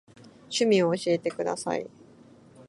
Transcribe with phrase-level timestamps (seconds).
[0.49, 1.87] 趣味を教えてください。